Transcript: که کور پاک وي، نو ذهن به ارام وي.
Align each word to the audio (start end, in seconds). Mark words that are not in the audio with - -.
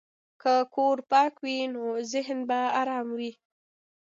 که 0.41 0.53
کور 0.73 0.97
پاک 1.09 1.33
وي، 1.43 1.57
نو 1.73 1.83
ذهن 2.11 2.39
به 2.49 2.59
ارام 2.79 3.07
وي. 3.17 3.31